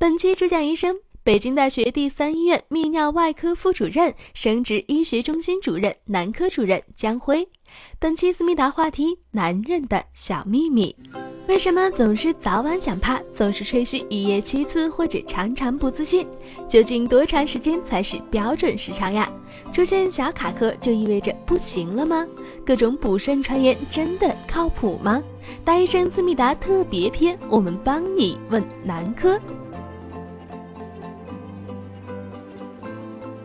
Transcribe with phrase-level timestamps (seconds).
[0.00, 7.48] 本期主讲医生，北京大学第三医院泌尿外科副主任、生殖医学中心主任、男科主任江辉。
[7.98, 10.94] 本期思密达话题：男人的小秘密。
[11.48, 16.28] 为什么总是早晚想趴，总是吹嘘一夜七次或者常常不自信？
[16.68, 19.28] 究竟多长时间才是标准时长呀？
[19.72, 22.24] 出现小卡壳就意味着不行了吗？
[22.64, 25.20] 各种补肾传言真的靠谱吗？
[25.64, 29.40] 大医生思密达特别篇，我们帮你问男科。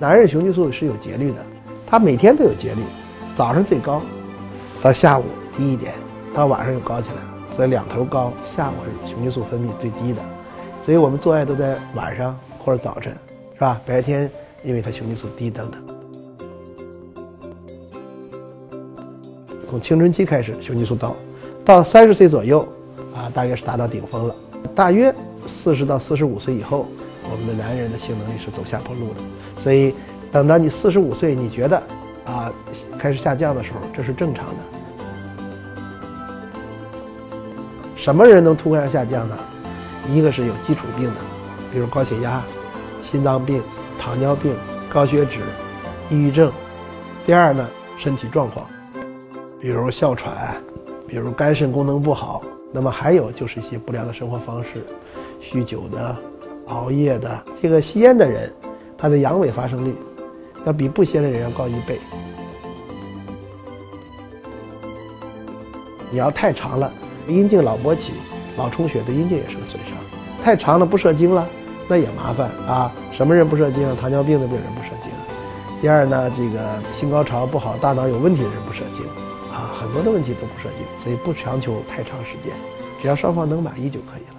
[0.00, 1.44] 男人雄激素是有节律的，
[1.84, 2.82] 他每天都有节律，
[3.34, 4.00] 早上最高，
[4.80, 5.24] 到下午
[5.56, 5.92] 低一点，
[6.32, 7.34] 到晚上又高起来了。
[7.56, 10.22] 所以两头高，下午是雄激素分泌最低的，
[10.84, 13.12] 所以我们做爱都在晚上或者早晨，
[13.54, 13.80] 是吧？
[13.84, 14.30] 白天
[14.62, 15.82] 因为它雄激素低等等。
[19.68, 21.16] 从青春期开始雄激素高，
[21.64, 22.60] 到三十岁左右
[23.12, 24.34] 啊，大约是达到顶峰了。
[24.76, 25.12] 大约
[25.48, 26.86] 四十到四十五岁以后，
[27.30, 29.20] 我们的男人的性能力是走下坡路的。
[29.60, 29.94] 所以
[30.30, 31.82] 等到你四十五岁，你觉得
[32.24, 32.52] 啊
[32.98, 34.56] 开始下降的时候，这是正常的。
[37.96, 39.36] 什么人能突然下降呢？
[40.08, 41.20] 一个是有基础病的，
[41.70, 42.42] 比如高血压、
[43.02, 43.62] 心脏病、
[43.98, 44.54] 糖尿病、
[44.88, 45.40] 高血脂、
[46.08, 46.50] 抑郁症。
[47.26, 48.66] 第二呢，身体状况，
[49.60, 50.56] 比如哮喘，
[51.06, 52.42] 比如肝肾功能不好。
[52.72, 54.86] 那么还有就是一些不良的生活方式，
[55.42, 56.16] 酗酒的、
[56.68, 57.42] 熬夜的。
[57.60, 58.52] 这个吸烟的人，
[58.96, 59.94] 他的阳痿发生率
[60.64, 61.98] 要比不吸烟的人要高一倍。
[66.10, 66.90] 你要太长了。
[67.26, 68.14] 阴茎老勃起、
[68.56, 69.92] 老充血，对阴茎也是个损伤。
[70.42, 71.46] 太长了不射精了，
[71.86, 72.90] 那也麻烦啊。
[73.12, 73.94] 什么人不射精啊？
[74.00, 75.12] 糖尿病的病人不射精。
[75.82, 79.04] 第二呢，这个性高潮不好、大脑有问题的人不射精
[79.52, 82.54] 啊，很多的问题都不射精，所以不强求太长时间，
[83.02, 84.37] 只要双方能满意就可以了。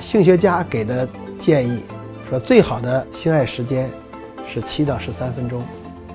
[0.00, 1.84] 性学家给的建议
[2.28, 3.88] 说，最好的性爱时间
[4.48, 5.62] 是七到十三分钟，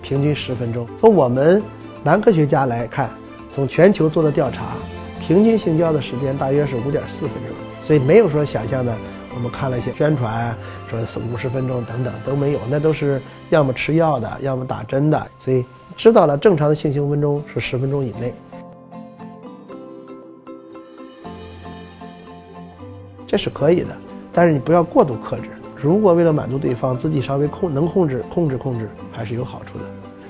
[0.00, 0.86] 平均十分钟。
[1.00, 1.62] 从我们
[2.02, 3.10] 男科学家来看。
[3.54, 4.78] 从全球做的调查，
[5.20, 8.96] 平均性交的时间大约是五点四分钟，所以没有说想象的。
[9.34, 10.56] 我们看了一些宣传，
[10.88, 13.20] 说是五十分钟等等都没有，那都是
[13.50, 15.26] 要么吃药的，要么打针的。
[15.38, 18.32] 所以知道了正常的性行分钟是十分钟以内，
[23.32, 23.96] 这是可以的。
[24.30, 25.44] 但是你不要过度克制。
[25.74, 29.84] 如果为了满足对方，自己稍微控能控制控制控制，还是有好处的。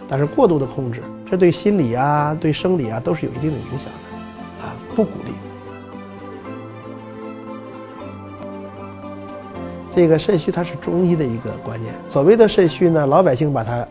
[0.08, 5.32] 但是过度的控制，这对心理啊、对生理啊都是有一定的影响的，啊，不鼓励。
[9.94, 11.92] 这个肾虚它是中医的一个观念。
[12.08, 13.84] 所谓的肾虚呢，老百姓把它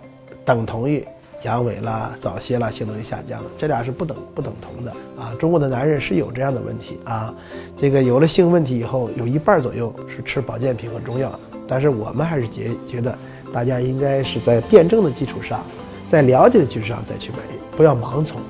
[0.46, 1.06] 等同于
[1.44, 5.34] 阳痿啦、早泄啦、性能力下降，这俩是不等不等同的啊。
[5.40, 7.34] 中国的男人是有这样的问题啊，
[7.78, 11.32] 这个有了性问题以后，有一半左右是吃保健品和中药。
[11.68, 13.18] 但是我们还是觉觉得，
[13.54, 15.64] 大家应该是在辩证的基础上。
[16.12, 17.38] 在了解的基础上再去买，
[17.78, 18.42] 不要盲从。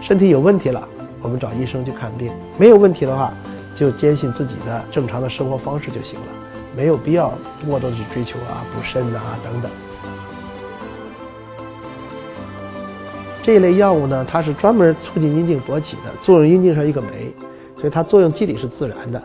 [0.00, 0.88] 身体有问题了，
[1.20, 3.34] 我们找医生去看病；没有问题的话，
[3.74, 6.26] 就坚信自己的正常的生活方式就行了，
[6.76, 7.34] 没有必要
[7.66, 9.68] 过多的去追求啊补肾啊等等。
[13.48, 17.34] 这一类药物呢，它是专门促进阴茎勃起的，作用阴茎上一个酶，
[17.78, 19.22] 所以它作用机理是自然的，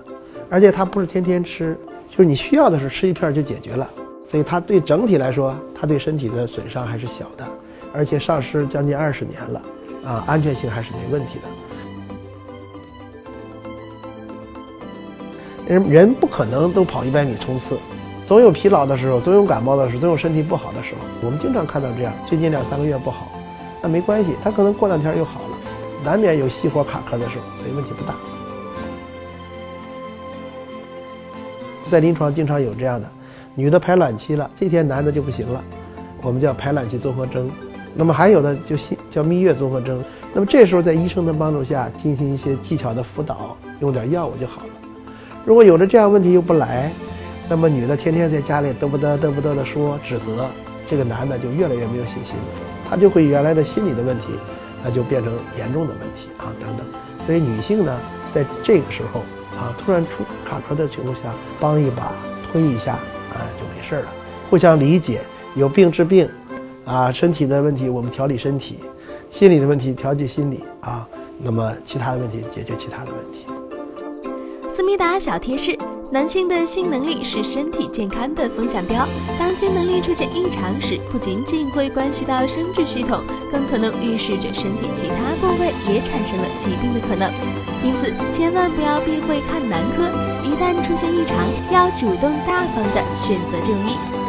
[0.50, 1.78] 而且它不是天天吃，
[2.10, 3.90] 就是你需要的时候吃一片就解决了，
[4.26, 7.46] 所以它对整体来说，它对身体的损伤还是小的。
[7.94, 9.62] 而且上市将近二十年了，
[10.06, 11.38] 啊，安全性还是没问题
[15.68, 15.68] 的。
[15.68, 17.78] 人人不可能都跑一百米冲刺，
[18.26, 21.02] 总有疲劳的时候，总有感冒的时候，总有身体不好的时候。
[21.22, 23.28] 我们经常看到这样，最近两三个月不好，
[23.84, 25.58] 那没关系，他可能过两天又好了，
[26.06, 28.16] 难免有熄火卡壳的时候，所以问题不大。
[31.92, 33.12] 在临床经常有这样的，
[33.56, 35.62] 女的排卵期了，这天男的就不行了，
[36.22, 37.52] 我们叫排卵期综合征。
[37.94, 38.78] 那么还有的就
[39.12, 40.02] 叫蜜月综合征，
[40.34, 44.70] 那么这时候在医生的帮助下进行一些技巧的辅导，用点药物就好了。
[45.46, 46.90] 如果有了这样问题又不来，
[47.50, 50.48] 那么女的天天在家里嘚不嘚嘚不嘚的说指责，
[50.88, 54.26] 这个男的就越来越没有信心了，他就会原来的心理的问题，
[54.84, 56.86] 那就变成严重的问题啊等等。
[57.26, 58.00] 所以女性呢，
[58.32, 59.22] 在这个时候
[59.58, 62.12] 啊突然出卡壳的情况下，帮一把
[62.52, 62.94] 推一下，
[63.34, 64.08] 啊就没事了，
[64.48, 65.22] 互相理解，
[65.56, 66.30] 有病治病。
[66.86, 68.78] 啊，身体的问题我们调理身体，
[69.32, 71.08] 心理的问题调节心理啊，
[71.40, 73.53] 那么其他的问题解决其他的问题。
[74.76, 75.78] 思密达小贴士：
[76.12, 83.22] 男性的性能力是身体健康的风向标，当性能力出现异常时，不仅仅会关系到生殖系统，
[83.52, 87.32] 更可能预示着身体其他部位也产生了疾病的可能。
[87.86, 90.10] 因此，千万不要避讳看男科。
[90.44, 91.38] 一旦出现异常，
[91.72, 94.23] 要主动大方的选择就医。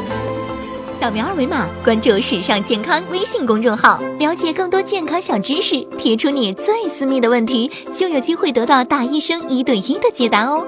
[1.04, 5.84] 扫描二维码，关注“时尚健康”微信公众号，了解更多健康小知识。
[5.98, 10.66] 提出你最私密的问题，就有机会得到大医生一对一的解答哦。